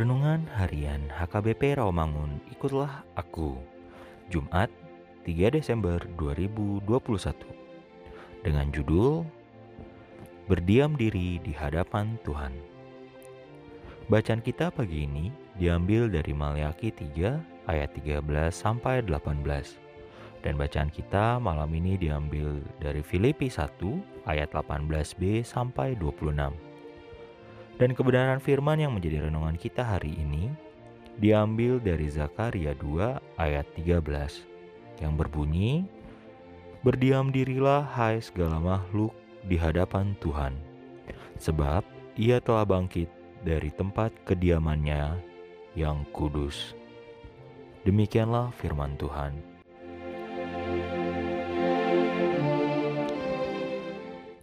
Renungan 0.00 0.48
Harian 0.56 1.12
HKBP 1.12 1.76
Rawamangun 1.76 2.40
Ikutlah 2.48 3.04
Aku. 3.20 3.60
Jumat 4.32 4.72
3 5.28 5.52
Desember 5.52 6.00
2021 6.16 6.88
Dengan 8.40 8.72
judul 8.72 9.28
Berdiam 10.48 10.96
diri 10.96 11.36
di 11.44 11.52
hadapan 11.52 12.16
Tuhan. 12.24 12.48
Bacaan 14.08 14.40
kita 14.40 14.72
pagi 14.72 15.04
ini 15.04 15.28
diambil 15.60 16.08
dari 16.08 16.32
Maliaki 16.32 16.96
3 16.96 17.68
ayat 17.68 17.92
13 17.92 18.24
sampai 18.56 19.04
18 19.04 19.44
dan 20.40 20.56
bacaan 20.56 20.88
kita 20.88 21.36
malam 21.36 21.68
ini 21.76 22.00
diambil 22.00 22.64
dari 22.80 23.04
Filipi 23.04 23.52
1 23.52 23.68
ayat 24.24 24.48
18b 24.48 25.44
sampai 25.44 25.92
26. 26.00 26.69
Dan 27.80 27.96
kebenaran 27.96 28.44
firman 28.44 28.76
yang 28.76 28.92
menjadi 28.92 29.32
renungan 29.32 29.56
kita 29.56 29.80
hari 29.80 30.12
ini 30.12 30.52
diambil 31.16 31.80
dari 31.80 32.12
Zakaria 32.12 32.76
2 32.76 33.40
ayat 33.40 33.64
13 33.72 35.00
yang 35.00 35.16
berbunyi 35.16 35.88
Berdiam 36.84 37.32
dirilah 37.32 37.84
hai 37.84 38.20
segala 38.20 38.60
makhluk 38.60 39.16
di 39.48 39.56
hadapan 39.56 40.12
Tuhan 40.20 40.56
sebab 41.40 41.80
ia 42.20 42.36
telah 42.44 42.68
bangkit 42.68 43.08
dari 43.40 43.72
tempat 43.72 44.12
kediamannya 44.28 45.16
yang 45.72 46.04
kudus. 46.12 46.76
Demikianlah 47.88 48.52
firman 48.60 49.00
Tuhan. 49.00 49.59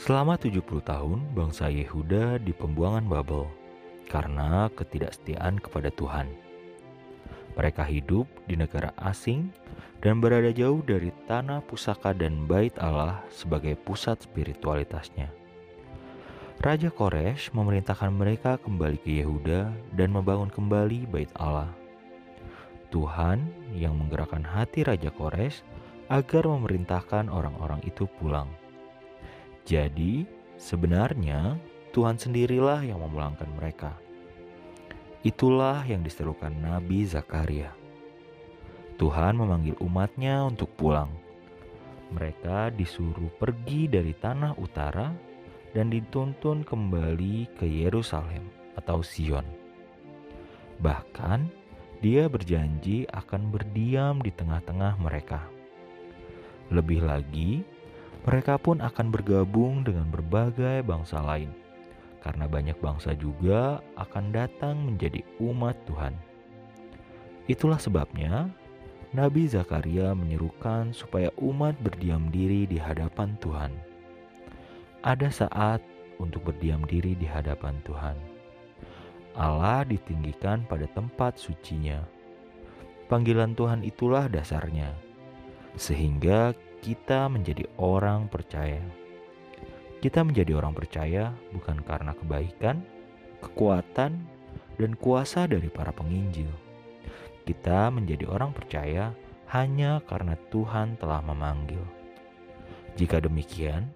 Selama 0.00 0.40
70 0.40 0.80
tahun, 0.80 1.28
bangsa 1.36 1.68
Yehuda 1.68 2.40
di 2.40 2.56
pembuangan 2.56 3.04
Babel 3.04 3.44
karena 4.08 4.72
ketidaksetiaan 4.72 5.60
kepada 5.60 5.92
Tuhan. 5.92 6.24
Mereka 7.52 7.84
hidup 7.84 8.24
di 8.48 8.56
negara 8.56 8.96
asing 8.96 9.52
dan 10.00 10.24
berada 10.24 10.48
jauh 10.56 10.80
dari 10.80 11.12
tanah 11.28 11.60
pusaka 11.68 12.16
dan 12.16 12.48
bait 12.48 12.72
Allah 12.80 13.20
sebagai 13.28 13.76
pusat 13.76 14.24
spiritualitasnya. 14.24 15.28
Raja 16.64 16.88
Koresh 16.88 17.52
memerintahkan 17.52 18.08
mereka 18.08 18.56
kembali 18.56 18.96
ke 19.04 19.20
Yehuda 19.20 19.68
dan 20.00 20.16
membangun 20.16 20.48
kembali 20.48 21.12
bait 21.12 21.28
Allah. 21.36 21.68
Tuhan 22.88 23.52
yang 23.76 24.00
menggerakkan 24.00 24.48
hati 24.48 24.80
Raja 24.80 25.12
Koresh 25.12 25.60
agar 26.08 26.48
memerintahkan 26.48 27.28
orang-orang 27.28 27.84
itu 27.84 28.08
pulang. 28.16 28.48
Jadi, 29.64 30.24
sebenarnya 30.60 31.56
Tuhan 31.90 32.16
sendirilah 32.16 32.86
yang 32.86 33.02
memulangkan 33.02 33.50
mereka. 33.54 33.98
Itulah 35.20 35.84
yang 35.84 36.00
diserukan 36.00 36.54
Nabi 36.54 37.04
Zakaria. 37.04 37.74
Tuhan 38.96 39.36
memanggil 39.36 39.76
umatnya 39.80 40.44
untuk 40.44 40.72
pulang. 40.76 41.12
Mereka 42.12 42.72
disuruh 42.76 43.28
pergi 43.36 43.88
dari 43.88 44.16
tanah 44.16 44.56
utara 44.56 45.12
dan 45.76 45.88
dituntun 45.88 46.66
kembali 46.66 47.52
ke 47.56 47.64
Yerusalem 47.64 48.48
atau 48.76 49.04
Sion. 49.04 49.44
Bahkan, 50.80 51.40
dia 52.00 52.24
berjanji 52.32 53.04
akan 53.12 53.52
berdiam 53.52 54.24
di 54.24 54.32
tengah-tengah 54.32 54.96
mereka. 54.96 55.44
Lebih 56.72 57.04
lagi, 57.04 57.60
mereka 58.28 58.60
pun 58.60 58.84
akan 58.84 59.08
bergabung 59.08 59.80
dengan 59.80 60.08
berbagai 60.12 60.84
bangsa 60.84 61.24
lain, 61.24 61.48
karena 62.20 62.44
banyak 62.44 62.76
bangsa 62.80 63.16
juga 63.16 63.80
akan 63.96 64.34
datang 64.34 64.76
menjadi 64.76 65.24
umat 65.40 65.76
Tuhan. 65.88 66.12
Itulah 67.48 67.80
sebabnya 67.80 68.52
Nabi 69.10 69.50
Zakaria 69.50 70.14
menyerukan 70.14 70.94
supaya 70.94 71.34
umat 71.42 71.74
berdiam 71.82 72.30
diri 72.30 72.68
di 72.68 72.78
hadapan 72.78 73.34
Tuhan. 73.42 73.72
Ada 75.02 75.32
saat 75.32 75.80
untuk 76.20 76.52
berdiam 76.52 76.84
diri 76.84 77.16
di 77.16 77.24
hadapan 77.24 77.80
Tuhan. 77.82 78.14
Allah 79.34 79.82
ditinggikan 79.88 80.68
pada 80.68 80.84
tempat 80.92 81.40
sucinya. 81.40 82.04
Panggilan 83.08 83.56
Tuhan 83.58 83.82
itulah 83.82 84.30
dasarnya, 84.30 84.94
sehingga 85.74 86.54
kita 86.80 87.28
menjadi 87.28 87.68
orang 87.76 88.26
percaya. 88.32 88.80
Kita 90.00 90.24
menjadi 90.24 90.56
orang 90.56 90.72
percaya 90.72 91.28
bukan 91.52 91.84
karena 91.84 92.16
kebaikan, 92.16 92.80
kekuatan, 93.44 94.24
dan 94.80 94.92
kuasa 94.96 95.44
dari 95.44 95.68
para 95.68 95.92
penginjil. 95.92 96.48
Kita 97.44 97.92
menjadi 97.92 98.24
orang 98.32 98.56
percaya 98.56 99.12
hanya 99.52 100.00
karena 100.08 100.40
Tuhan 100.48 100.96
telah 100.96 101.20
memanggil. 101.20 101.84
Jika 102.96 103.20
demikian, 103.20 103.92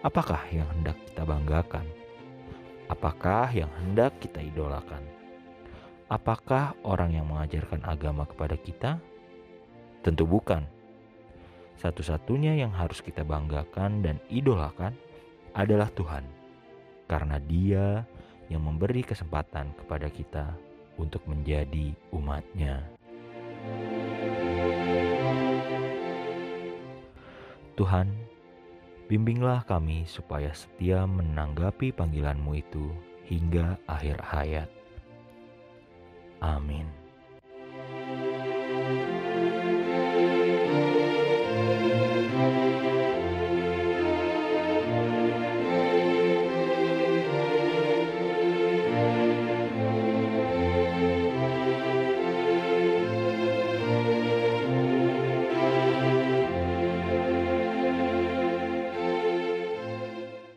apakah 0.00 0.40
yang 0.48 0.64
hendak 0.72 0.96
kita 1.04 1.28
banggakan? 1.28 1.84
Apakah 2.88 3.52
yang 3.52 3.68
hendak 3.82 4.16
kita 4.24 4.40
idolakan? 4.40 5.04
Apakah 6.08 6.78
orang 6.80 7.12
yang 7.12 7.28
mengajarkan 7.28 7.84
agama 7.84 8.24
kepada 8.24 8.56
kita? 8.56 9.02
Tentu 10.06 10.22
bukan 10.22 10.75
satu-satunya 11.76 12.56
yang 12.56 12.72
harus 12.72 13.04
kita 13.04 13.20
banggakan 13.22 14.00
dan 14.00 14.16
idolakan 14.32 14.96
adalah 15.52 15.88
Tuhan, 15.92 16.24
karena 17.08 17.36
Dia 17.40 18.04
yang 18.48 18.62
memberi 18.64 19.02
kesempatan 19.04 19.74
kepada 19.76 20.08
kita 20.08 20.46
untuk 20.96 21.24
menjadi 21.28 21.92
umatnya. 22.12 22.80
Tuhan, 27.76 28.08
bimbinglah 29.04 29.60
kami 29.68 30.08
supaya 30.08 30.48
setia 30.56 31.04
menanggapi 31.04 31.92
panggilanmu 31.92 32.56
itu 32.56 32.88
hingga 33.28 33.76
akhir 33.84 34.16
hayat. 34.24 34.70
Amin. 36.40 36.88